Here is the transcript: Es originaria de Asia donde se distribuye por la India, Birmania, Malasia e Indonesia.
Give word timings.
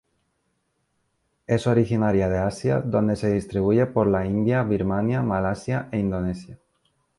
Es 1.45 1.67
originaria 1.67 2.27
de 2.27 2.39
Asia 2.39 2.81
donde 2.81 3.15
se 3.15 3.31
distribuye 3.31 3.85
por 3.85 4.07
la 4.07 4.25
India, 4.25 4.63
Birmania, 4.63 5.21
Malasia 5.21 5.89
e 5.91 5.99
Indonesia. 5.99 6.57